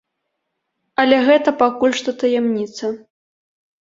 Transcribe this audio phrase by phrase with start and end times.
[1.03, 2.85] Але гэта пакуль што таямніца.